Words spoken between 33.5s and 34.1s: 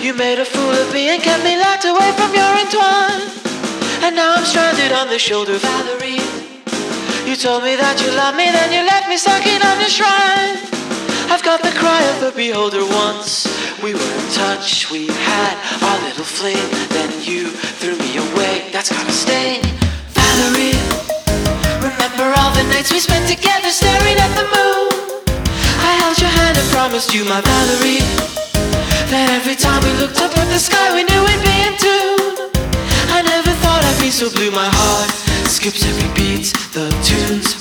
thought I'd be